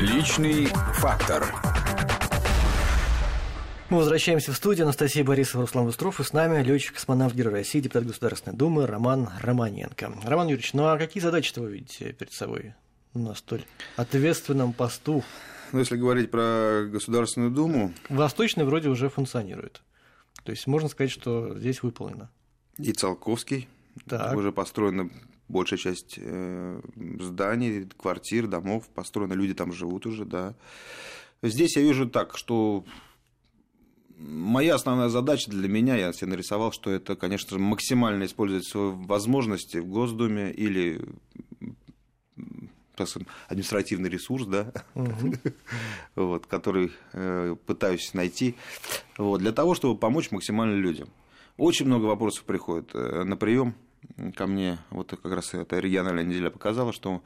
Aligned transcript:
Личный 0.00 0.64
фактор. 0.94 1.44
Мы 3.90 3.98
возвращаемся 3.98 4.52
в 4.52 4.56
студию. 4.56 4.84
Анастасия 4.84 5.22
Борисова, 5.22 5.64
Руслан 5.64 5.84
Быстров. 5.84 6.20
И 6.20 6.24
с 6.24 6.32
нами 6.32 6.62
летчик-космонавт 6.62 7.34
Герой 7.34 7.52
России, 7.52 7.80
депутат 7.80 8.06
Государственной 8.06 8.56
Думы 8.56 8.86
Роман 8.86 9.28
Романенко. 9.42 10.14
Роман 10.24 10.46
Юрьевич, 10.46 10.72
ну 10.72 10.86
а 10.86 10.96
какие 10.96 11.22
задачи 11.22 11.52
вы 11.58 11.72
видите 11.72 12.14
перед 12.14 12.32
собой 12.32 12.72
на 13.12 13.34
столь 13.34 13.66
ответственном 13.96 14.72
посту? 14.72 15.22
Ну, 15.72 15.80
если 15.80 15.98
говорить 15.98 16.30
про 16.30 16.86
Государственную 16.90 17.50
Думу... 17.50 17.92
Восточный 18.08 18.64
вроде 18.64 18.88
уже 18.88 19.10
функционирует. 19.10 19.82
То 20.44 20.52
есть 20.52 20.66
можно 20.66 20.88
сказать, 20.88 21.10
что 21.10 21.58
здесь 21.58 21.82
выполнено. 21.82 22.30
И 22.78 22.90
Циолковский. 22.92 23.68
Так. 24.08 24.34
Уже 24.34 24.50
построена 24.50 25.10
большая 25.50 25.78
часть 25.78 26.14
э, 26.16 26.80
зданий, 27.20 27.88
квартир, 27.96 28.46
домов 28.46 28.88
построено, 28.94 29.34
люди 29.34 29.54
там 29.54 29.72
живут 29.72 30.06
уже, 30.06 30.24
да. 30.24 30.54
Здесь 31.42 31.76
я 31.76 31.82
вижу 31.82 32.08
так, 32.08 32.36
что 32.36 32.84
моя 34.16 34.74
основная 34.74 35.08
задача 35.08 35.50
для 35.50 35.68
меня, 35.68 35.96
я 35.96 36.12
себе 36.12 36.30
нарисовал, 36.30 36.72
что 36.72 36.90
это, 36.90 37.16
конечно 37.16 37.50
же, 37.50 37.58
максимально 37.58 38.24
использовать 38.24 38.66
свои 38.66 38.90
возможности 38.92 39.78
в 39.78 39.86
Госдуме 39.86 40.52
или 40.52 41.00
административный 43.48 44.10
ресурс, 44.10 44.44
да, 44.44 44.72
угу. 44.94 45.32
вот, 46.16 46.46
который 46.46 46.92
э, 47.12 47.56
пытаюсь 47.64 48.12
найти, 48.12 48.56
вот, 49.16 49.38
для 49.38 49.52
того, 49.52 49.74
чтобы 49.74 49.98
помочь 49.98 50.30
максимально 50.30 50.76
людям. 50.76 51.08
Очень 51.56 51.86
много 51.86 52.04
вопросов 52.04 52.44
приходит 52.44 52.90
э, 52.94 53.24
на 53.24 53.36
прием 53.38 53.74
ко 54.34 54.46
мне, 54.46 54.78
вот 54.90 55.10
как 55.10 55.32
раз 55.32 55.54
эта 55.54 55.78
региональная 55.78 56.24
неделя 56.24 56.50
показала, 56.50 56.92
что 56.92 57.22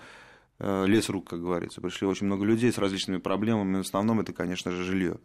э, 0.59 0.87
лес 0.87 1.09
рук, 1.09 1.29
как 1.29 1.41
говорится. 1.41 1.81
Пришли 1.81 2.07
очень 2.07 2.27
много 2.27 2.45
людей 2.45 2.73
с 2.73 2.79
различными 2.79 3.19
проблемами. 3.19 3.79
В 3.79 3.87
основном 3.87 4.21
это, 4.21 4.33
конечно 4.33 4.71
же, 4.71 4.85
жилье. 4.85 5.19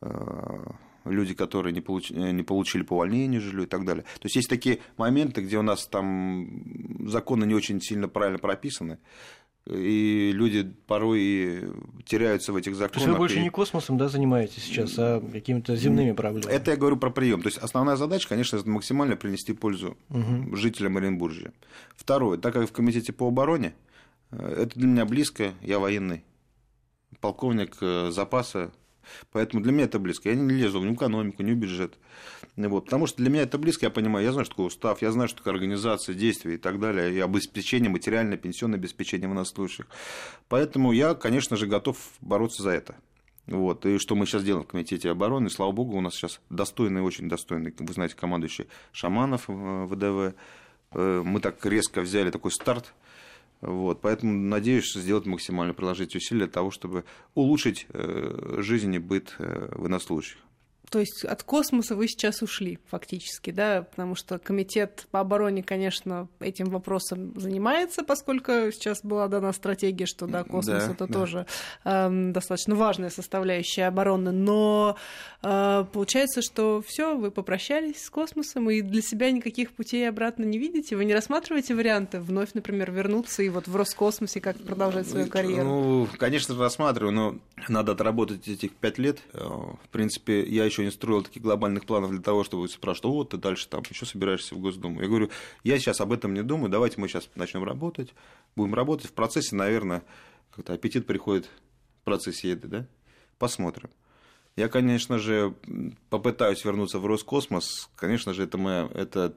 Э, 0.00 0.64
люди, 1.04 1.34
которые 1.34 1.72
не, 1.72 1.80
получ... 1.80 2.10
не 2.10 2.42
получили 2.42 2.82
по 2.82 2.94
увольнению 2.94 3.40
жилье 3.40 3.64
и 3.64 3.68
так 3.68 3.84
далее. 3.84 4.04
То 4.04 4.24
есть 4.24 4.36
есть 4.36 4.48
такие 4.48 4.80
моменты, 4.96 5.42
где 5.42 5.58
у 5.58 5.62
нас 5.62 5.86
там 5.86 7.08
законы 7.08 7.44
не 7.44 7.54
очень 7.54 7.80
сильно 7.80 8.08
правильно 8.08 8.38
прописаны 8.38 8.98
и 9.66 10.30
люди 10.34 10.74
порой 10.86 11.72
теряются 12.04 12.52
в 12.52 12.56
этих 12.56 12.74
законах. 12.74 12.92
То 12.92 12.98
есть 12.98 13.08
вы 13.08 13.16
больше 13.16 13.40
не 13.40 13.50
космосом 13.50 13.96
да, 13.96 14.08
занимаетесь 14.08 14.62
сейчас, 14.62 14.94
а 14.98 15.20
какими-то 15.20 15.74
земными 15.74 16.12
проблемами? 16.12 16.52
Это 16.52 16.72
я 16.72 16.76
говорю 16.76 16.96
про 16.96 17.10
прием. 17.10 17.40
То 17.40 17.48
есть 17.48 17.58
основная 17.58 17.96
задача, 17.96 18.28
конечно, 18.28 18.56
это 18.56 18.68
максимально 18.68 19.16
принести 19.16 19.54
пользу 19.54 19.96
угу. 20.10 20.54
жителям 20.56 20.98
Оренбуржья. 20.98 21.52
Второе, 21.96 22.38
так 22.38 22.52
как 22.52 22.68
в 22.68 22.72
комитете 22.72 23.12
по 23.12 23.28
обороне, 23.28 23.74
э, 24.30 24.64
это 24.64 24.78
для 24.78 24.86
меня 24.86 25.06
близко, 25.06 25.54
я 25.62 25.78
военный, 25.78 26.24
полковник 27.20 27.76
э, 27.80 28.10
запаса 28.10 28.70
Поэтому 29.32 29.62
для 29.62 29.72
меня 29.72 29.84
это 29.84 29.98
близко. 29.98 30.28
Я 30.28 30.34
не 30.34 30.54
лезу 30.54 30.80
ни 30.82 30.90
в 30.90 30.94
экономику, 30.94 31.42
ни 31.42 31.52
в 31.52 31.56
бюджет. 31.56 31.98
Вот. 32.56 32.84
Потому 32.84 33.06
что 33.06 33.18
для 33.18 33.30
меня 33.30 33.42
это 33.42 33.58
близко, 33.58 33.86
я 33.86 33.90
понимаю, 33.90 34.24
я 34.24 34.32
знаю, 34.32 34.44
что 34.44 34.54
такое 34.54 34.66
устав, 34.66 35.02
я 35.02 35.10
знаю, 35.10 35.28
что 35.28 35.38
такое 35.38 35.54
организация, 35.54 36.14
действия 36.14 36.54
и 36.54 36.58
так 36.58 36.78
далее, 36.78 37.12
и 37.12 37.20
обеспечение, 37.20 37.90
материальное, 37.90 38.36
пенсионное 38.36 38.78
обеспечение 38.78 39.28
военнослужащих. 39.28 39.86
Поэтому 40.48 40.92
я, 40.92 41.14
конечно 41.14 41.56
же, 41.56 41.66
готов 41.66 41.96
бороться 42.20 42.62
за 42.62 42.70
это. 42.70 42.96
Вот. 43.46 43.84
И 43.86 43.98
что 43.98 44.14
мы 44.14 44.26
сейчас 44.26 44.44
делаем 44.44 44.64
в 44.64 44.68
Комитете 44.68 45.10
обороны, 45.10 45.50
слава 45.50 45.72
богу, 45.72 45.96
у 45.96 46.00
нас 46.00 46.14
сейчас 46.14 46.40
достойный, 46.48 47.02
очень 47.02 47.28
достойный, 47.28 47.74
вы 47.78 47.92
знаете, 47.92 48.14
командующий 48.14 48.68
Шаманов 48.92 49.44
э, 49.48 49.86
ВДВ. 49.86 50.34
Э, 50.92 51.22
мы 51.24 51.40
так 51.40 51.64
резко 51.66 52.00
взяли 52.00 52.30
такой 52.30 52.52
старт 52.52 52.94
вот, 53.60 54.00
поэтому 54.00 54.32
надеюсь 54.32 54.92
сделать 54.92 55.26
максимально, 55.26 55.74
приложить 55.74 56.14
усилия 56.16 56.44
для 56.44 56.52
того, 56.52 56.70
чтобы 56.70 57.04
улучшить 57.34 57.86
э, 57.90 58.56
жизнь 58.58 58.94
и 58.94 58.98
быт 58.98 59.34
э, 59.38 59.68
военнослужащих. 59.74 60.38
То 60.90 61.00
есть 61.00 61.24
от 61.24 61.42
космоса 61.42 61.96
вы 61.96 62.08
сейчас 62.08 62.42
ушли 62.42 62.78
фактически, 62.88 63.50
да, 63.50 63.82
потому 63.82 64.14
что 64.14 64.38
комитет 64.38 65.06
по 65.10 65.20
обороне, 65.20 65.62
конечно, 65.62 66.28
этим 66.40 66.66
вопросом 66.66 67.38
занимается, 67.38 68.04
поскольку 68.04 68.52
сейчас 68.70 69.00
была 69.02 69.28
дана 69.28 69.52
стратегия, 69.52 70.06
что 70.06 70.26
да, 70.26 70.44
космос 70.44 70.84
да, 70.84 70.92
это 70.92 71.06
да. 71.06 71.12
тоже 71.12 71.46
э, 71.84 72.30
достаточно 72.32 72.74
важная 72.74 73.10
составляющая 73.10 73.86
обороны, 73.86 74.30
но 74.30 74.96
э, 75.42 75.84
получается, 75.92 76.42
что 76.42 76.82
все, 76.86 77.16
вы 77.16 77.30
попрощались 77.30 78.04
с 78.04 78.10
космосом 78.10 78.70
и 78.70 78.82
для 78.82 79.02
себя 79.02 79.30
никаких 79.30 79.72
путей 79.72 80.08
обратно 80.08 80.44
не 80.44 80.58
видите, 80.58 80.96
вы 80.96 81.04
не 81.06 81.14
рассматриваете 81.14 81.74
варианты 81.74 82.20
вновь, 82.20 82.54
например, 82.54 82.92
вернуться 82.92 83.42
и 83.42 83.48
вот 83.48 83.68
в 83.68 83.74
Роскосмосе 83.74 84.40
как 84.40 84.58
продолжать 84.58 85.08
свою 85.08 85.28
карьеру? 85.28 85.64
Ну, 85.64 86.08
конечно, 86.18 86.56
рассматриваю, 86.58 87.12
но 87.12 87.38
надо 87.68 87.92
отработать 87.92 88.46
этих 88.48 88.72
пять 88.72 88.98
лет. 88.98 89.18
Э, 89.32 89.38
в 89.44 89.88
принципе, 89.90 90.42
я 90.44 90.64
еще 90.74 90.84
не 90.84 90.90
строил 90.90 91.22
таких 91.22 91.42
глобальных 91.42 91.86
планов 91.86 92.10
для 92.10 92.20
того, 92.20 92.44
чтобы 92.44 92.68
спрашивать, 92.68 93.04
вот 93.04 93.30
ты 93.30 93.36
дальше 93.36 93.68
там 93.68 93.82
еще 93.88 94.04
собираешься 94.04 94.54
в 94.54 94.58
Госдуму. 94.58 95.00
Я 95.00 95.08
говорю, 95.08 95.30
я 95.62 95.78
сейчас 95.78 96.00
об 96.00 96.12
этом 96.12 96.34
не 96.34 96.42
думаю, 96.42 96.68
давайте 96.68 97.00
мы 97.00 97.08
сейчас 97.08 97.28
начнем 97.36 97.64
работать, 97.64 98.12
будем 98.56 98.74
работать. 98.74 99.06
В 99.06 99.12
процессе, 99.12 99.54
наверное, 99.54 100.02
как-то 100.50 100.72
аппетит 100.72 101.06
приходит 101.06 101.48
в 102.00 102.04
процессе 102.04 102.50
еды, 102.50 102.68
да? 102.68 102.86
Посмотрим. 103.38 103.90
Я, 104.56 104.68
конечно 104.68 105.18
же, 105.18 105.54
попытаюсь 106.10 106.64
вернуться 106.64 106.98
в 106.98 107.06
Роскосмос. 107.06 107.90
Конечно 107.96 108.34
же, 108.34 108.44
это 108.44 108.58
моя, 108.58 108.88
это 108.94 109.34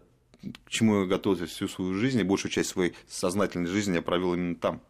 к 0.65 0.69
чему 0.69 1.01
я 1.01 1.07
готовился 1.07 1.47
всю 1.47 1.67
свою 1.67 1.93
жизнь, 1.95 2.19
и 2.19 2.23
большую 2.23 2.51
часть 2.51 2.69
своей 2.69 2.93
сознательной 3.07 3.67
жизни 3.67 3.95
я 3.95 4.01
провел 4.01 4.33
именно 4.33 4.55
там. 4.55 4.81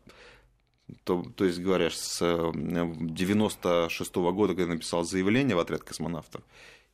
То, 1.04 1.24
то 1.36 1.46
есть, 1.46 1.60
говоря, 1.60 1.90
с 1.90 2.20
96 2.54 4.16
-го 4.16 4.32
года, 4.32 4.56
когда 4.56 4.74
написал 4.74 5.04
заявление 5.04 5.56
в 5.56 5.60
отряд 5.60 5.84
космонавтов, 5.84 6.44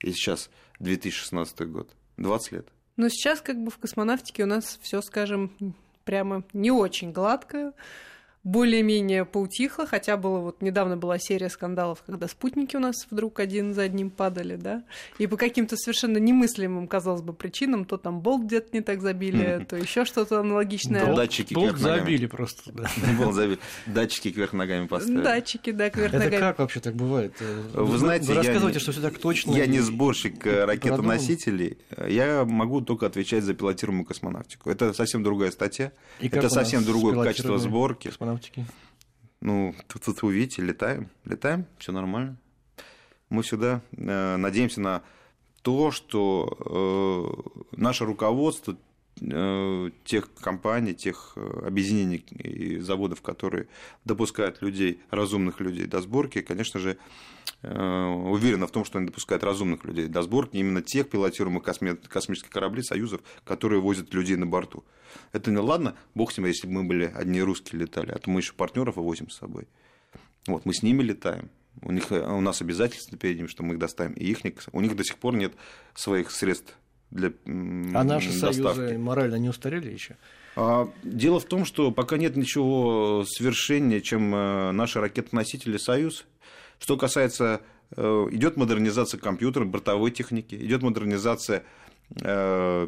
и 0.04 0.12
сейчас 0.12 0.50
2016 0.80 1.62
год, 1.72 1.90
20 2.18 2.52
лет. 2.52 2.68
Но 2.98 3.10
сейчас 3.10 3.42
как 3.42 3.58
бы 3.64 3.72
в 3.72 3.78
космонавтике 3.78 4.44
у 4.44 4.48
нас 4.48 4.80
все, 4.82 5.02
скажем, 5.02 5.76
прямо 6.06 6.44
не 6.54 6.72
очень 6.72 7.12
гладко 7.12 7.74
более-менее 8.44 9.24
поутихло, 9.24 9.86
хотя 9.88 10.18
было 10.18 10.40
вот 10.40 10.62
недавно 10.62 10.98
была 10.98 11.18
серия 11.18 11.50
скандалов, 11.50 12.04
когда 12.06 12.28
спутники 12.28 12.76
у 12.76 12.80
нас 12.80 13.08
вдруг 13.10 13.40
один 13.40 13.74
за 13.74 13.84
одним 13.84 14.10
падали, 14.10 14.58
да, 14.58 14.84
и 15.18 15.28
по 15.28 15.38
каким-то 15.38 15.78
совершенно 15.78 16.18
немыслимым, 16.18 16.88
казалось 16.88 17.22
бы, 17.22 17.34
причинам, 17.34 17.86
то 17.86 17.98
там 17.98 18.20
болт 18.20 18.44
где-то 18.44 18.70
не 18.74 18.82
так 18.82 19.02
забили, 19.02 19.66
то 19.70 19.78
еще 19.78 20.04
что-то 20.04 20.42
аналогичное. 20.42 21.16
Датчики 21.16 21.54
болт 21.54 21.78
забили 21.78 22.26
просто, 22.26 22.72
да. 22.74 22.90
Болт 23.18 23.36
забили. 23.36 23.60
Датчики 23.86 24.32
кверх 24.32 24.54
ногами 24.54 24.88
поставили. 24.88 25.24
Датчики, 25.24 25.72
да, 25.72 25.90
кверх 25.90 26.14
ногами. 26.14 26.36
Это 26.36 26.40
как 26.40 26.60
вообще 26.60 26.80
так 26.80 26.96
бывает? 26.96 27.34
Вы 27.74 27.98
знаете, 27.98 28.28
Вы 28.28 28.36
рассказывайте, 28.36 28.80
что 28.80 28.92
все 28.92 29.02
так 29.02 29.18
точно. 29.20 29.52
Я 29.52 29.68
не 29.68 29.80
сборщик 29.80 30.46
э, 30.46 30.66
ракетоносителей, 30.66 31.78
я 32.08 32.44
могу 32.46 32.82
только 32.82 33.06
отвечать 33.06 33.44
за 33.44 33.54
пилотируемую 33.54 34.06
космонавтику. 34.06 34.70
Это 34.70 34.94
совсем 34.94 35.24
другая 35.24 35.52
статья, 35.52 35.94
это 36.20 36.50
совсем 36.50 36.84
другое 36.84 37.24
качество 37.24 37.58
сборки 37.58 38.12
аэронавтики? 38.34 38.66
Ну, 39.42 39.76
тут, 39.88 40.04
тут 40.04 40.22
вы 40.24 40.34
видите, 40.34 40.62
летаем, 40.62 41.10
летаем, 41.26 41.66
все 41.78 41.92
нормально. 41.92 42.38
Мы 43.30 43.44
всегда 43.44 43.82
э, 43.92 44.38
надеемся 44.38 44.82
на 44.82 45.04
то, 45.62 45.92
что 45.92 46.58
э, 47.72 47.76
наше 47.76 48.06
руководство 48.06 48.78
э, 49.20 49.90
тех 50.06 50.34
компаний, 50.36 50.94
тех 50.94 51.34
э, 51.36 51.64
объединений 51.66 52.18
и 52.18 52.80
заводов, 52.80 53.22
которые 53.22 53.68
допускают 54.06 54.62
людей, 54.62 55.02
разумных 55.10 55.60
людей 55.60 55.88
до 55.88 56.02
сборки, 56.02 56.42
конечно 56.42 56.80
же, 56.80 56.98
уверена 57.64 58.68
в 58.68 58.72
том, 58.72 58.84
что 58.84 58.98
они 58.98 59.08
допускают 59.08 59.44
разумных 59.44 59.86
людей 59.86 60.08
до 60.08 60.22
сборки, 60.22 60.58
именно 60.58 60.82
тех 60.82 61.10
пилотируемых 61.10 61.64
космических 61.64 62.50
кораблей 62.50 62.84
союзов, 62.84 63.22
которые 63.46 63.82
возят 63.82 64.14
людей 64.14 64.36
на 64.36 64.46
борту. 64.46 64.84
Это 65.32 65.52
не 65.52 65.58
ладно, 65.58 65.96
бог 66.14 66.32
с 66.32 66.38
ним, 66.38 66.48
если 66.48 66.68
бы 66.68 66.74
мы 66.74 66.84
были 66.84 67.06
одни 67.06 67.42
русские 67.42 67.82
летали, 67.82 68.12
а 68.12 68.20
то 68.20 68.30
мы 68.30 68.42
еще 68.42 68.54
партнеров 68.54 68.96
возим 68.98 69.30
с 69.30 69.38
собой. 69.38 69.68
Вот, 70.48 70.66
мы 70.66 70.74
с 70.74 70.84
ними 70.84 71.04
летаем. 71.04 71.50
У, 71.82 71.92
них, 71.92 72.12
у 72.12 72.42
нас 72.42 72.62
обязательства 72.62 73.18
перед 73.18 73.38
ним, 73.38 73.48
что 73.48 73.64
мы 73.64 73.74
их 73.76 73.80
доставим. 73.80 74.14
И 74.14 74.26
их, 74.26 74.40
у 74.72 74.82
них 74.82 74.96
до 74.96 75.04
сих 75.04 75.18
пор 75.18 75.36
нет 75.36 75.54
своих 75.96 76.32
средств 76.32 76.76
для 77.12 77.32
А 77.46 78.04
наши 78.04 78.30
доставки. 78.30 78.62
союзы 78.62 78.98
морально 78.98 79.36
не 79.36 79.50
устарели 79.50 79.92
еще? 79.92 80.18
А, 80.56 80.88
дело 81.04 81.40
в 81.40 81.46
том, 81.46 81.66
что 81.66 81.92
пока 81.92 82.18
нет 82.18 82.36
ничего 82.36 83.26
совершеннее, 83.26 84.02
чем 84.02 84.36
э, 84.36 84.72
наши 84.72 85.00
ракетоносители 85.00 85.78
«Союз», 85.78 86.26
что 86.80 86.98
касается, 86.98 87.62
э, 87.96 88.28
идет 88.32 88.58
модернизация 88.58 89.20
компьютера, 89.20 89.66
бортовой 89.66 90.12
техники, 90.12 90.56
идет 90.56 90.82
модернизация 90.82 91.64
э, 92.22 92.88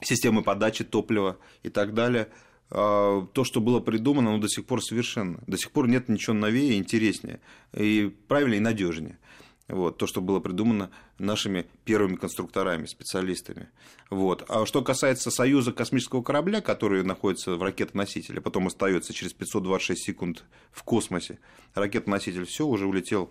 системы 0.00 0.42
подачи 0.42 0.84
топлива 0.84 1.38
и 1.62 1.68
так 1.68 1.94
далее. 1.94 2.28
А, 2.70 3.26
то, 3.32 3.44
что 3.44 3.60
было 3.60 3.80
придумано, 3.80 4.30
оно 4.30 4.38
до 4.38 4.48
сих 4.48 4.66
пор 4.66 4.82
совершенно. 4.82 5.40
До 5.46 5.56
сих 5.56 5.70
пор 5.70 5.88
нет 5.88 6.08
ничего 6.08 6.34
новее, 6.34 6.78
интереснее, 6.78 7.40
и 7.74 8.14
правильнее, 8.28 8.58
и 8.58 8.62
надежнее. 8.62 9.18
Вот, 9.68 9.98
то, 9.98 10.06
что 10.06 10.22
было 10.22 10.40
придумано 10.40 10.90
нашими 11.18 11.66
первыми 11.84 12.16
конструкторами, 12.16 12.86
специалистами. 12.86 13.68
Вот. 14.08 14.44
А 14.48 14.64
что 14.64 14.82
касается 14.82 15.30
союза 15.30 15.72
космического 15.72 16.22
корабля, 16.22 16.62
который 16.62 17.04
находится 17.04 17.54
в 17.54 17.62
ракетоносителе, 17.62 18.40
потом 18.40 18.66
остается 18.66 19.12
через 19.12 19.34
526 19.34 20.02
секунд 20.02 20.44
в 20.70 20.82
космосе, 20.84 21.38
ракетоноситель 21.74 22.46
все 22.46 22.66
уже 22.66 22.86
улетел, 22.86 23.30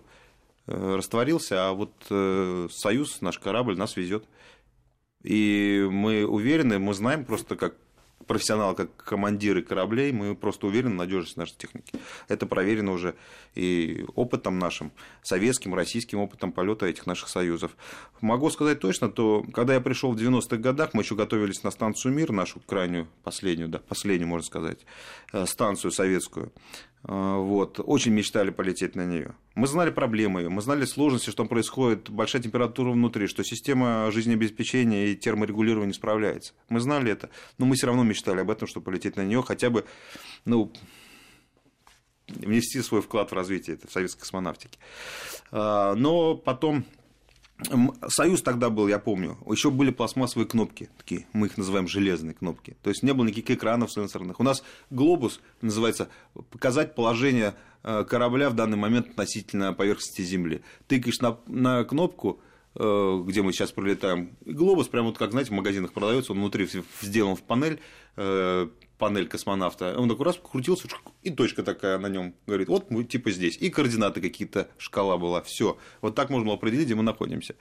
э, 0.68 0.94
растворился, 0.96 1.68
а 1.68 1.72
вот 1.72 1.92
э, 2.08 2.68
союз, 2.70 3.20
наш 3.20 3.40
корабль, 3.40 3.76
нас 3.76 3.96
везет. 3.96 4.24
И 5.24 5.88
мы 5.90 6.24
уверены, 6.24 6.78
мы 6.78 6.94
знаем 6.94 7.24
просто, 7.24 7.56
как 7.56 7.74
профессионалы, 8.28 8.76
как 8.76 8.96
командиры 8.96 9.62
кораблей, 9.62 10.12
мы 10.12 10.36
просто 10.36 10.68
уверены 10.68 10.94
в 10.94 10.98
надежности 10.98 11.38
нашей 11.38 11.56
техники. 11.56 11.92
Это 12.28 12.46
проверено 12.46 12.92
уже 12.92 13.16
и 13.56 14.04
опытом 14.14 14.58
нашим, 14.60 14.92
советским, 15.22 15.74
российским 15.74 16.20
опытом 16.20 16.52
полета 16.52 16.86
этих 16.86 17.06
наших 17.06 17.28
союзов. 17.28 17.76
Могу 18.20 18.50
сказать 18.50 18.78
точно, 18.78 19.10
то 19.10 19.44
когда 19.52 19.74
я 19.74 19.80
пришел 19.80 20.12
в 20.12 20.16
90-х 20.16 20.58
годах, 20.58 20.90
мы 20.94 21.02
еще 21.02 21.16
готовились 21.16 21.64
на 21.64 21.70
станцию 21.72 22.14
«Мир», 22.14 22.30
нашу 22.30 22.60
крайнюю, 22.60 23.08
последнюю, 23.24 23.68
да, 23.68 23.78
последнюю, 23.78 24.28
можно 24.28 24.46
сказать, 24.46 24.78
э, 25.32 25.46
станцию 25.46 25.90
советскую. 25.90 26.52
Э, 27.04 27.36
вот, 27.36 27.80
очень 27.84 28.12
мечтали 28.12 28.50
полететь 28.50 28.96
на 28.96 29.04
нее. 29.04 29.34
Мы 29.54 29.66
знали 29.66 29.90
проблемы 29.90 30.40
ее, 30.40 30.48
мы 30.48 30.62
знали 30.62 30.84
сложности, 30.84 31.30
что 31.30 31.38
там 31.38 31.48
происходит, 31.48 32.10
большая 32.10 32.42
температура 32.42 32.90
внутри, 32.90 33.26
что 33.26 33.44
система 33.44 34.10
жизнеобеспечения 34.10 35.06
и 35.08 35.16
терморегулирования 35.16 35.92
справляется. 35.92 36.54
Мы 36.68 36.80
знали 36.80 37.12
это, 37.12 37.30
но 37.56 37.66
мы 37.66 37.76
все 37.76 37.86
равно 37.86 38.02
мечтали 38.02 38.40
об 38.40 38.50
этом, 38.50 38.66
чтобы 38.66 38.86
полететь 38.86 39.16
на 39.16 39.24
нее 39.24 39.42
хотя 39.42 39.70
бы, 39.70 39.84
ну, 40.44 40.72
внести 42.28 42.82
свой 42.82 43.00
вклад 43.00 43.30
в 43.30 43.34
развитие 43.34 43.76
этой 43.76 43.90
советской 43.90 44.20
космонавтики. 44.20 44.78
Э, 45.52 45.94
но 45.96 46.36
потом 46.36 46.84
Союз 48.06 48.42
тогда 48.42 48.70
был, 48.70 48.86
я 48.86 49.00
помню, 49.00 49.36
еще 49.50 49.70
были 49.70 49.90
пластмассовые 49.90 50.46
кнопки, 50.46 50.88
такие, 50.96 51.26
мы 51.32 51.48
их 51.48 51.58
называем 51.58 51.88
железные 51.88 52.34
кнопки. 52.34 52.76
То 52.82 52.90
есть 52.90 53.02
не 53.02 53.12
было 53.12 53.26
никаких 53.26 53.56
экранов 53.56 53.92
сенсорных. 53.92 54.38
У 54.38 54.44
нас 54.44 54.62
глобус 54.90 55.40
называется 55.60 56.08
показать 56.50 56.94
положение 56.94 57.54
э, 57.82 58.04
корабля 58.04 58.50
в 58.50 58.54
данный 58.54 58.76
момент 58.76 59.08
относительно 59.08 59.72
поверхности 59.72 60.22
Земли. 60.22 60.62
Тыкаешь 60.86 61.18
на, 61.18 61.38
на 61.46 61.82
кнопку, 61.82 62.40
где 62.78 63.42
мы 63.42 63.52
сейчас 63.52 63.72
пролетаем, 63.72 64.36
глобус 64.44 64.86
прямо 64.88 65.08
вот 65.08 65.18
как, 65.18 65.32
знаете, 65.32 65.50
в 65.50 65.54
магазинах 65.54 65.92
продается, 65.92 66.32
он 66.32 66.38
внутри 66.38 66.68
сделан 67.02 67.34
в 67.34 67.42
панель, 67.42 67.80
э, 68.16 68.68
панель 68.98 69.26
космонавта, 69.26 69.98
он 69.98 70.08
такой 70.08 70.26
раз 70.26 70.38
крутился, 70.40 70.86
и 71.22 71.30
точка 71.30 71.64
такая 71.64 71.98
на 71.98 72.08
нем 72.08 72.34
говорит, 72.46 72.68
вот 72.68 72.90
мы 72.90 73.02
типа 73.02 73.32
здесь, 73.32 73.56
и 73.56 73.70
координаты 73.70 74.20
какие-то, 74.20 74.68
шкала 74.78 75.18
была, 75.18 75.42
все, 75.42 75.76
вот 76.00 76.14
так 76.14 76.30
можно 76.30 76.46
было 76.46 76.54
определить, 76.54 76.86
где 76.86 76.94
мы 76.94 77.02
находимся. 77.02 77.56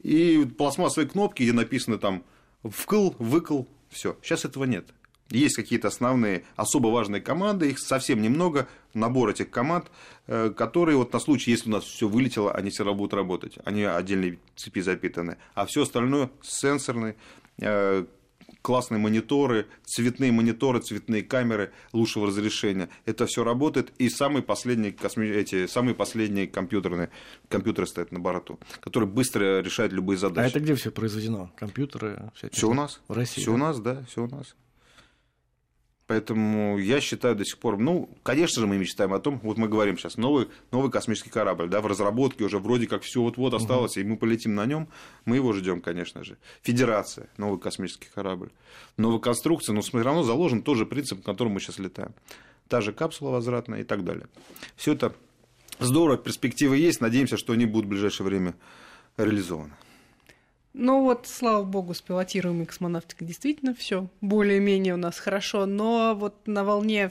И 0.00 0.46
пластмассовые 0.58 1.08
кнопки, 1.08 1.42
где 1.42 1.52
написано 1.52 1.98
там 1.98 2.24
вкл, 2.62 3.12
выкл, 3.18 3.64
все. 3.88 4.16
Сейчас 4.22 4.44
этого 4.44 4.64
нет. 4.64 4.86
Есть 5.30 5.56
какие-то 5.56 5.88
основные, 5.88 6.44
особо 6.56 6.88
важные 6.88 7.22
команды, 7.22 7.70
их 7.70 7.78
совсем 7.78 8.20
немного, 8.20 8.68
набор 8.94 9.30
этих 9.30 9.50
команд, 9.50 9.90
э, 10.26 10.50
которые 10.50 10.96
вот 10.96 11.12
на 11.12 11.20
случай, 11.20 11.52
если 11.52 11.68
у 11.68 11.72
нас 11.72 11.84
все 11.84 12.08
вылетело, 12.08 12.52
они 12.52 12.70
все 12.70 12.84
равно 12.84 12.98
будут 12.98 13.14
работать. 13.14 13.58
Они 13.64 13.84
отдельные 13.84 14.38
цепи 14.56 14.80
запитаны. 14.80 15.36
А 15.54 15.66
все 15.66 15.82
остальное 15.82 16.30
сенсорные, 16.42 17.14
э, 17.58 18.04
классные 18.62 18.98
мониторы, 18.98 19.66
цветные 19.84 20.32
мониторы, 20.32 20.80
цветные 20.80 21.22
камеры 21.22 21.72
лучшего 21.92 22.26
разрешения. 22.26 22.88
Это 23.06 23.26
все 23.26 23.44
работает. 23.44 23.92
И 23.98 24.08
самые 24.08 24.42
последние, 24.42 24.92
косми... 24.92 25.26
эти, 25.26 25.66
самые 25.66 25.94
последние 25.94 26.46
компьютерные 26.46 27.10
компьютеры 27.48 27.86
стоят 27.86 28.12
на 28.12 28.18
борту, 28.18 28.58
которые 28.80 29.08
быстро 29.08 29.60
решают 29.60 29.92
любые 29.92 30.18
задачи. 30.18 30.46
А 30.46 30.48
это 30.48 30.60
где 30.60 30.74
все 30.74 30.90
произведено? 30.90 31.52
Компьютеры? 31.56 32.30
Все 32.52 32.68
у 32.68 32.74
нас. 32.74 33.00
В 33.08 33.12
России? 33.12 33.40
Все 33.40 33.50
да? 33.50 33.54
у 33.54 33.58
нас, 33.58 33.80
да, 33.80 34.04
все 34.08 34.24
у 34.24 34.28
нас. 34.28 34.56
Поэтому 36.10 36.76
я 36.76 37.00
считаю 37.00 37.36
до 37.36 37.44
сих 37.44 37.56
пор, 37.58 37.78
ну, 37.78 38.10
конечно 38.24 38.60
же, 38.60 38.66
мы 38.66 38.76
мечтаем 38.78 39.12
о 39.12 39.20
том, 39.20 39.38
вот 39.44 39.58
мы 39.58 39.68
говорим 39.68 39.96
сейчас, 39.96 40.16
новый, 40.16 40.48
новый 40.72 40.90
космический 40.90 41.30
корабль, 41.30 41.68
да, 41.68 41.80
в 41.80 41.86
разработке 41.86 42.42
уже 42.42 42.58
вроде 42.58 42.88
как 42.88 43.02
все 43.02 43.22
вот-вот 43.22 43.54
осталось, 43.54 43.92
угу. 43.92 44.00
и 44.00 44.02
мы 44.02 44.16
полетим 44.16 44.56
на 44.56 44.66
нем, 44.66 44.88
мы 45.24 45.36
его 45.36 45.52
ждем, 45.52 45.80
конечно 45.80 46.24
же. 46.24 46.36
Федерация, 46.62 47.28
новый 47.36 47.60
космический 47.60 48.08
корабль. 48.12 48.50
Новая 48.96 49.20
конструкция, 49.20 49.72
но 49.72 49.82
все 49.82 50.02
равно 50.02 50.24
заложен 50.24 50.62
тот 50.62 50.78
же 50.78 50.84
принцип, 50.84 51.18
на 51.18 51.22
котором 51.22 51.52
мы 51.52 51.60
сейчас 51.60 51.78
летаем. 51.78 52.12
Та 52.66 52.80
же 52.80 52.92
капсула 52.92 53.30
возвратная 53.30 53.82
и 53.82 53.84
так 53.84 54.02
далее. 54.02 54.26
Все 54.74 54.94
это 54.94 55.14
здорово, 55.78 56.16
перспективы 56.16 56.76
есть, 56.76 57.00
надеемся, 57.00 57.36
что 57.36 57.52
они 57.52 57.66
будут 57.66 57.86
в 57.86 57.90
ближайшее 57.90 58.26
время 58.26 58.56
реализованы. 59.16 59.74
Ну 60.72 61.02
вот, 61.02 61.26
слава 61.26 61.64
богу, 61.64 61.94
с 61.94 62.00
пилотируемой 62.00 62.66
космонавтикой 62.66 63.26
действительно 63.26 63.74
все 63.74 64.08
более-менее 64.20 64.94
у 64.94 64.98
нас 64.98 65.18
хорошо, 65.18 65.66
но 65.66 66.14
вот 66.14 66.46
на 66.46 66.64
волне 66.64 67.10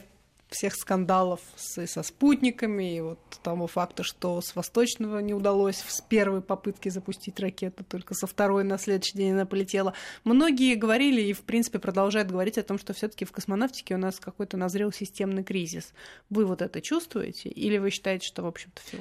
всех 0.49 0.75
скандалов 0.75 1.41
с, 1.55 1.85
со 1.85 2.03
спутниками 2.03 2.95
и 2.95 3.01
вот 3.01 3.19
тому 3.43 3.67
факту, 3.67 4.03
что 4.03 4.41
с 4.41 4.55
Восточного 4.55 5.19
не 5.19 5.33
удалось 5.33 5.77
с 5.87 6.01
первой 6.01 6.41
попытки 6.41 6.89
запустить 6.89 7.39
ракету, 7.39 7.83
только 7.83 8.13
со 8.13 8.27
второй 8.27 8.63
на 8.63 8.77
следующий 8.77 9.17
день 9.17 9.33
она 9.33 9.45
полетела. 9.45 9.93
Многие 10.23 10.75
говорили 10.75 11.21
и, 11.21 11.33
в 11.33 11.41
принципе, 11.41 11.79
продолжают 11.79 12.29
говорить 12.29 12.57
о 12.57 12.63
том, 12.63 12.79
что 12.79 12.93
все 12.93 13.07
таки 13.07 13.25
в 13.25 13.31
космонавтике 13.31 13.95
у 13.95 13.97
нас 13.99 14.19
какой-то 14.19 14.57
назрел 14.57 14.91
системный 14.91 15.43
кризис. 15.43 15.93
Вы 16.29 16.45
вот 16.45 16.61
это 16.61 16.81
чувствуете 16.81 17.49
или 17.49 17.77
вы 17.77 17.91
считаете, 17.91 18.25
что, 18.25 18.43
в 18.43 18.47
общем-то, 18.47 18.81
все? 18.85 18.97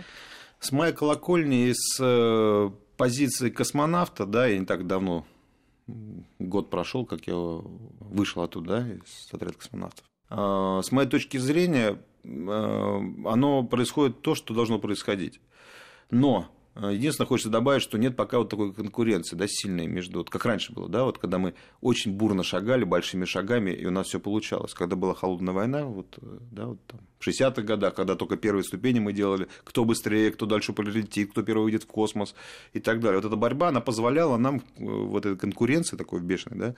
С 0.61 0.72
моей 0.72 0.93
колокольни, 0.93 1.72
э, 2.00 2.70
позиции 2.99 3.49
космонавта, 3.49 4.27
да, 4.27 4.47
я 4.47 4.59
не 4.59 4.67
так 4.67 4.87
давно, 4.87 5.25
год 6.39 6.69
прошел, 6.69 7.06
как 7.06 7.27
я 7.27 7.35
вышел 7.35 8.43
оттуда, 8.43 8.81
да, 8.81 8.89
из 8.93 9.29
отряда 9.33 9.55
космонавтов. 9.55 10.05
А, 10.29 10.83
с 10.83 10.93
моей 10.93 11.09
точки 11.09 11.39
зрения, 11.39 11.99
а, 12.25 12.99
оно 13.25 13.62
происходит 13.62 14.21
то, 14.21 14.35
что 14.35 14.53
должно 14.53 14.79
происходить. 14.79 15.41
Но 16.11 16.49
единственное, 16.80 17.26
хочется 17.26 17.50
добавить, 17.50 17.82
что 17.82 17.98
нет 17.98 18.16
пока 18.16 18.38
вот 18.38 18.48
такой 18.48 18.72
конкуренции, 18.72 19.36
да, 19.36 19.46
сильной 19.48 19.86
между, 19.86 20.19
вот 20.19 20.30
как 20.30 20.44
раньше 20.44 20.72
было, 20.72 20.88
да, 20.88 21.04
вот 21.04 21.19
когда 21.19 21.38
мы 21.38 21.54
очень 21.80 22.12
бурно 22.12 22.42
шагали, 22.42 22.84
большими 22.84 23.25
шагами, 23.25 23.70
и 23.70 23.84
у 23.86 23.90
нас 23.90 24.06
все 24.08 24.20
получалось. 24.20 24.75
Когда 24.75 24.96
была 24.96 25.14
холодная 25.14 25.54
война, 25.54 25.84
вот, 25.84 26.19
да, 26.20 26.66
вот 26.66 26.78
там, 26.86 27.00
в 27.19 27.26
60-х 27.26 27.62
годах, 27.62 27.94
когда 27.94 28.14
только 28.14 28.36
первые 28.36 28.62
ступени 28.62 29.00
мы 29.00 29.12
делали, 29.12 29.48
кто 29.64 29.84
быстрее, 29.84 30.30
кто 30.30 30.46
дальше 30.46 30.72
полетит, 30.72 31.32
кто 31.32 31.42
первый 31.42 31.64
выйдет 31.64 31.82
в 31.82 31.86
космос 31.86 32.34
и 32.72 32.80
так 32.80 33.00
далее. 33.00 33.20
Вот 33.20 33.26
эта 33.26 33.36
борьба, 33.36 33.69
она 33.69 33.80
позволяла 33.80 34.36
нам, 34.36 34.56
э, 34.56 34.84
вот 34.84 35.26
эта 35.26 35.36
конкуренция 35.36 35.96
такой 35.96 36.20
бешеной, 36.20 36.58
да, 36.58 36.75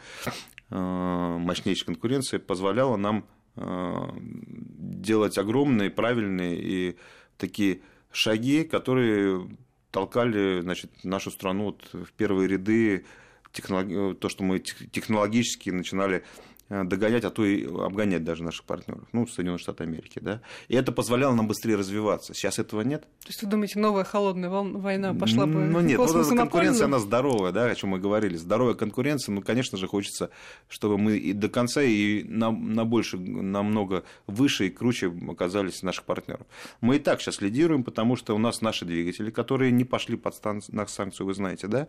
э, 0.70 1.38
мощнейшая 1.38 1.86
конкуренция 1.86 2.40
позволяла 2.40 2.96
нам 2.96 3.26
э, 3.56 4.08
делать 4.16 5.36
огромные, 5.36 5.90
правильные 5.90 6.58
и 6.58 6.96
такие 7.36 7.82
шаги, 8.12 8.64
которые 8.64 9.46
толкали 9.90 10.60
значит, 10.60 10.90
нашу 11.04 11.30
страну 11.30 11.64
вот 11.64 11.88
в 11.92 12.12
первые 12.12 12.48
ряды, 12.48 13.04
то, 13.52 14.28
что 14.28 14.44
мы 14.44 14.60
технологически 14.60 15.70
начинали 15.70 16.24
догонять, 16.70 17.24
а 17.24 17.30
то 17.30 17.44
и 17.44 17.66
обгонять 17.66 18.22
даже 18.22 18.44
наших 18.44 18.64
партнеров, 18.64 19.02
ну, 19.12 19.26
Соединенные 19.26 19.58
Штаты 19.58 19.84
Америки, 19.84 20.20
да. 20.22 20.40
И 20.68 20.76
это 20.76 20.92
позволяло 20.92 21.34
нам 21.34 21.48
быстрее 21.48 21.74
развиваться. 21.74 22.32
Сейчас 22.32 22.60
этого 22.60 22.82
нет. 22.82 23.02
То 23.02 23.28
есть 23.28 23.42
вы 23.42 23.48
думаете, 23.48 23.80
новая 23.80 24.04
холодная 24.04 24.50
война 24.50 25.12
пошла 25.12 25.46
по 25.46 25.52
Ну 25.52 25.80
нет, 25.80 25.98
вот 25.98 26.14
эта 26.14 26.36
конкуренция, 26.36 26.84
она 26.84 27.00
здоровая, 27.00 27.50
да, 27.50 27.64
о 27.64 27.74
чем 27.74 27.90
мы 27.90 27.98
говорили. 27.98 28.36
Здоровая 28.36 28.74
конкуренция, 28.74 29.34
ну, 29.34 29.42
конечно 29.42 29.78
же, 29.78 29.88
хочется, 29.88 30.30
чтобы 30.68 30.96
мы 30.96 31.16
и 31.16 31.32
до 31.32 31.48
конца, 31.48 31.82
и 31.82 32.22
на, 32.22 32.52
на 32.52 32.84
больше, 32.84 33.18
намного 33.18 34.04
выше 34.28 34.68
и 34.68 34.70
круче 34.70 35.12
оказались 35.28 35.82
наших 35.82 36.04
партнеров. 36.04 36.46
Мы 36.80 36.96
и 36.96 36.98
так 37.00 37.20
сейчас 37.20 37.40
лидируем, 37.40 37.82
потому 37.82 38.14
что 38.14 38.34
у 38.34 38.38
нас 38.38 38.60
наши 38.60 38.84
двигатели, 38.84 39.30
которые 39.30 39.72
не 39.72 39.84
пошли 39.84 40.16
под 40.16 40.34
санкцию, 40.36 41.26
вы 41.26 41.34
знаете, 41.34 41.66
да, 41.66 41.88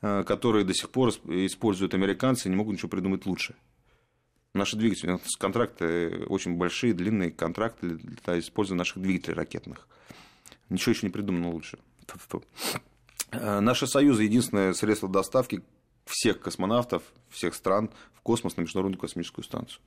э, 0.00 0.24
которые 0.26 0.64
до 0.64 0.72
сих 0.72 0.88
пор 0.88 1.10
используют 1.10 1.92
американцы, 1.92 2.48
не 2.48 2.56
могут 2.56 2.74
ничего 2.74 2.88
придумать 2.88 3.26
лучше. 3.26 3.54
Наши 4.54 4.76
двигатели, 4.76 5.18
контракты 5.38 6.26
очень 6.26 6.56
большие, 6.56 6.92
длинные 6.92 7.30
контракты 7.30 7.96
для 7.96 8.38
использования 8.38 8.80
наших 8.80 8.98
двигателей 8.98 9.34
ракетных. 9.34 9.88
Ничего 10.68 10.92
еще 10.92 11.06
не 11.06 11.12
придумано 11.12 11.50
лучше. 11.50 11.78
Э, 13.30 13.60
наши 13.60 13.86
союзы– 13.86 14.22
единственное 14.24 14.74
средство 14.74 15.08
доставки 15.08 15.62
всех 16.04 16.40
космонавтов, 16.40 17.02
всех 17.30 17.54
стран 17.54 17.90
в 18.12 18.20
космос 18.20 18.56
на 18.58 18.62
Международную 18.62 19.00
космическую 19.00 19.44
станцию. 19.44 19.80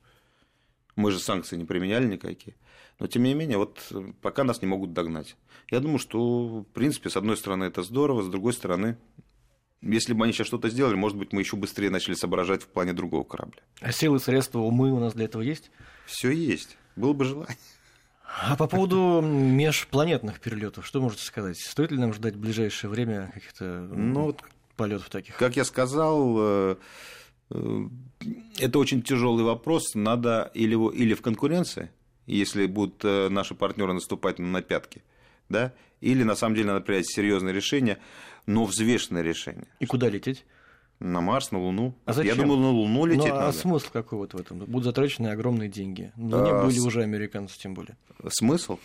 Мы 0.96 1.12
же 1.12 1.20
санкции 1.20 1.56
не 1.56 1.64
применяли 1.64 2.06
никакие. 2.06 2.56
Но, 2.98 3.06
тем 3.06 3.22
не 3.22 3.34
менее, 3.34 3.58
вот 3.58 3.92
пока 4.20 4.42
нас 4.42 4.62
не 4.62 4.66
могут 4.66 4.92
догнать. 4.92 5.36
Я 5.70 5.80
думаю, 5.80 5.98
что, 5.98 6.60
в 6.60 6.64
принципе, 6.64 7.10
с 7.10 7.16
одной 7.16 7.36
стороны, 7.36 7.64
это 7.64 7.82
здорово, 7.82 8.22
с 8.22 8.28
другой 8.28 8.52
стороны, 8.54 8.96
если 9.82 10.12
бы 10.12 10.24
они 10.24 10.32
сейчас 10.32 10.46
что-то 10.46 10.68
сделали, 10.68 10.94
может 10.94 11.18
быть, 11.18 11.32
мы 11.32 11.40
еще 11.40 11.56
быстрее 11.56 11.90
начали 11.90 12.14
соображать 12.14 12.62
в 12.62 12.68
плане 12.68 12.92
другого 12.92 13.24
корабля. 13.24 13.60
А 13.80 13.92
силы, 13.92 14.18
средства, 14.18 14.60
умы 14.60 14.92
у 14.92 14.98
нас 14.98 15.14
для 15.14 15.26
этого 15.26 15.42
есть? 15.42 15.70
Все 16.06 16.30
есть. 16.30 16.76
Было 16.96 17.12
бы 17.12 17.24
желание. 17.24 17.56
А 18.38 18.56
по 18.56 18.66
поводу 18.66 19.20
межпланетных 19.22 20.40
перелетов, 20.40 20.86
что 20.86 21.00
можете 21.00 21.24
сказать? 21.24 21.58
Стоит 21.58 21.90
ли 21.90 21.98
нам 21.98 22.12
ждать 22.12 22.34
в 22.34 22.40
ближайшее 22.40 22.90
время 22.90 23.30
каких-то 23.32 23.64
ну, 23.64 24.36
полетов 24.76 25.08
таких? 25.08 25.36
Как 25.36 25.56
я 25.56 25.64
сказал, 25.64 26.36
э, 26.38 26.76
э, 27.50 27.88
это 28.58 28.78
очень 28.78 29.02
тяжелый 29.02 29.44
вопрос. 29.44 29.94
Надо 29.94 30.50
или, 30.54 30.74
или 30.94 31.14
в 31.14 31.22
конкуренции, 31.22 31.90
если 32.26 32.66
будут 32.66 33.04
э, 33.04 33.28
наши 33.30 33.54
партнеры 33.54 33.92
наступать 33.92 34.38
на 34.38 34.60
пятки, 34.60 35.02
да, 35.48 35.72
или 36.00 36.22
на 36.22 36.34
самом 36.34 36.54
деле 36.54 36.68
надо 36.68 36.80
принять 36.80 37.08
серьезное 37.08 37.52
решение, 37.52 37.98
но 38.46 38.64
взвешенное 38.64 39.22
решение. 39.22 39.68
И 39.80 39.86
куда 39.86 40.08
лететь? 40.08 40.44
На 40.98 41.20
Марс, 41.20 41.50
на 41.50 41.58
Луну. 41.58 41.94
А 42.06 42.14
зачем? 42.14 42.34
Я 42.34 42.42
думаю, 42.42 42.58
на 42.58 42.70
Луну 42.70 43.04
лететь 43.04 43.26
ну, 43.26 43.34
а 43.34 43.34
надо. 43.34 43.48
А 43.48 43.52
смысл 43.52 43.88
какой 43.92 44.18
вот 44.18 44.32
в 44.32 44.38
этом? 44.38 44.60
Будут 44.60 44.84
затрачены 44.84 45.28
огромные 45.28 45.68
деньги. 45.68 46.10
На 46.16 46.38
Луне 46.38 46.50
а, 46.52 46.64
были 46.64 46.78
с... 46.78 46.84
уже 46.84 47.02
американцы, 47.02 47.58
тем 47.58 47.74
более. 47.74 47.98
Смысл? 48.28 48.78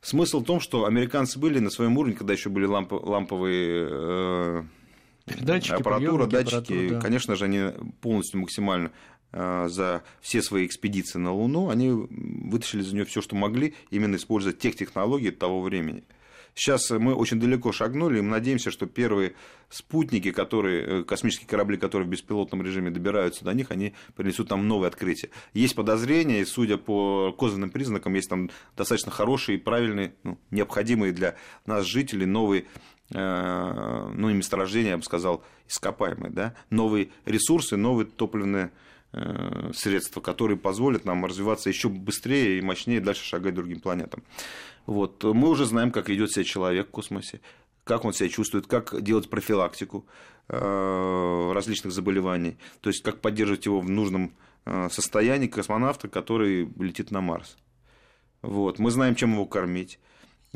Смысл 0.00 0.40
в 0.40 0.44
том, 0.44 0.60
что 0.60 0.86
американцы 0.86 1.38
были 1.38 1.60
на 1.60 1.70
своем 1.70 1.96
уровне, 1.98 2.16
когда 2.16 2.32
еще 2.32 2.48
были 2.48 2.66
ламп... 2.66 2.92
ламповые 2.92 3.88
э... 3.90 4.62
датчики, 5.40 5.74
аппаратура, 5.74 6.26
датчики. 6.26 6.88
Да. 6.88 7.00
Конечно 7.00 7.36
же, 7.36 7.44
они 7.44 7.72
полностью 8.00 8.40
максимально 8.40 8.90
за 9.36 10.02
все 10.20 10.42
свои 10.42 10.66
экспедиции 10.66 11.18
на 11.18 11.32
Луну, 11.32 11.68
они 11.68 11.90
вытащили 11.90 12.80
за 12.80 12.94
нее 12.94 13.04
все, 13.04 13.20
что 13.20 13.36
могли, 13.36 13.74
именно 13.90 14.16
используя 14.16 14.52
тех 14.52 14.76
технологий 14.76 15.30
того 15.30 15.60
времени. 15.60 16.04
Сейчас 16.58 16.88
мы 16.88 17.14
очень 17.14 17.38
далеко 17.38 17.70
шагнули, 17.70 18.18
и 18.18 18.22
мы 18.22 18.30
надеемся, 18.30 18.70
что 18.70 18.86
первые 18.86 19.34
спутники, 19.68 20.30
которые, 20.30 21.00
э, 21.00 21.04
космические 21.04 21.46
корабли, 21.46 21.76
которые 21.76 22.08
в 22.08 22.10
беспилотном 22.10 22.62
режиме 22.62 22.90
добираются 22.90 23.44
до 23.44 23.52
них, 23.52 23.70
они 23.70 23.92
принесут 24.14 24.48
нам 24.48 24.66
новые 24.66 24.88
открытия. 24.88 25.28
Есть 25.52 25.74
подозрения, 25.74 26.40
и 26.40 26.46
судя 26.46 26.78
по 26.78 27.34
косвенным 27.36 27.68
признакам, 27.68 28.14
есть 28.14 28.30
там 28.30 28.48
достаточно 28.74 29.12
хорошие, 29.12 29.58
правильные, 29.58 30.14
ну, 30.22 30.38
необходимые 30.50 31.12
для 31.12 31.36
нас 31.66 31.84
жителей 31.84 32.24
новые 32.24 32.64
э, 33.10 34.10
ну, 34.14 34.30
не 34.30 34.36
месторождения, 34.36 34.92
я 34.92 34.96
бы 34.96 35.02
сказал, 35.02 35.44
ископаемые, 35.68 36.32
да, 36.32 36.54
новые 36.70 37.10
ресурсы, 37.26 37.76
новые 37.76 38.06
топливные 38.06 38.64
э, 38.64 38.70
средства, 39.72 40.20
которые 40.20 40.58
позволят 40.58 41.04
нам 41.04 41.24
развиваться 41.24 41.70
еще 41.70 41.88
быстрее 41.88 42.58
и 42.58 42.62
мощнее, 42.62 43.00
дальше 43.00 43.24
шагать 43.24 43.54
другим 43.54 43.80
планетам. 43.80 44.22
Вот. 44.84 45.22
Мы 45.24 45.48
уже 45.48 45.64
знаем, 45.64 45.90
как 45.90 46.08
ведет 46.08 46.32
себя 46.32 46.44
человек 46.44 46.88
в 46.88 46.90
космосе, 46.90 47.40
как 47.84 48.04
он 48.04 48.12
себя 48.12 48.28
чувствует, 48.28 48.66
как 48.66 49.00
делать 49.00 49.30
профилактику 49.30 50.06
э, 50.48 51.52
различных 51.54 51.92
заболеваний, 51.92 52.58
то 52.80 52.90
есть 52.90 53.02
как 53.02 53.20
поддерживать 53.20 53.66
его 53.66 53.80
в 53.80 53.88
нужном 53.88 54.34
э, 54.64 54.88
состоянии 54.90 55.46
космонавта, 55.46 56.08
который 56.08 56.68
летит 56.78 57.10
на 57.10 57.20
Марс. 57.20 57.56
Вот. 58.42 58.78
Мы 58.78 58.90
знаем, 58.90 59.14
чем 59.14 59.32
его 59.32 59.46
кормить. 59.46 59.98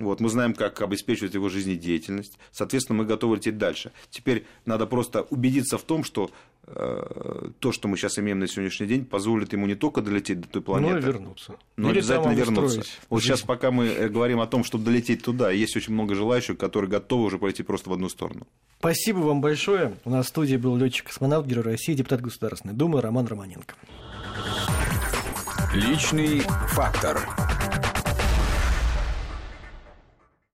Вот, 0.01 0.19
мы 0.19 0.31
знаем, 0.31 0.55
как 0.55 0.81
обеспечивать 0.81 1.35
его 1.35 1.51
жизнедеятельность. 1.51 2.39
Соответственно, 2.53 3.01
мы 3.01 3.05
готовы 3.05 3.37
лететь 3.37 3.59
дальше. 3.59 3.93
Теперь 4.09 4.47
надо 4.65 4.87
просто 4.87 5.23
убедиться 5.29 5.77
в 5.77 5.83
том, 5.83 6.05
что 6.05 6.31
э, 6.67 7.51
то, 7.59 7.71
что 7.71 7.87
мы 7.87 7.99
сейчас 7.99 8.19
имеем 8.19 8.39
на 8.39 8.49
сегодняшний 8.49 8.87
день, 8.87 9.05
позволит 9.05 9.53
ему 9.53 9.67
не 9.67 9.75
только 9.75 10.01
долететь 10.01 10.41
до 10.41 10.49
той 10.49 10.63
планеты, 10.63 10.93
но 10.95 10.99
и 10.99 11.03
вернуться. 11.03 11.57
Но 11.77 11.91
Или 11.91 11.99
обязательно 11.99 12.33
вернуться. 12.33 12.83
Вот 13.11 13.23
сейчас, 13.23 13.43
пока 13.43 13.71
мы 13.71 13.89
э, 13.89 14.09
говорим 14.09 14.41
о 14.41 14.47
том, 14.47 14.65
чтобы 14.65 14.85
долететь 14.85 15.23
туда, 15.23 15.51
есть 15.51 15.77
очень 15.77 15.93
много 15.93 16.15
желающих, 16.15 16.57
которые 16.57 16.91
готовы 16.91 17.25
уже 17.25 17.39
пойти 17.39 17.63
просто 17.63 17.91
в 17.91 17.93
одну 17.93 18.09
сторону. 18.09 18.47
Спасибо 18.79 19.19
вам 19.19 19.43
большое. 19.43 19.99
У 20.07 20.11
нас 20.11 20.25
в 20.25 20.29
студии 20.31 20.57
был 20.57 20.79
летчик-космонавт, 20.79 21.47
герой 21.47 21.65
России, 21.65 21.93
депутат 21.93 22.23
Государственной 22.23 22.73
Думы 22.73 23.03
Роман 23.03 23.27
Романенко. 23.27 23.75
Личный 25.75 26.41
фактор. 26.69 27.29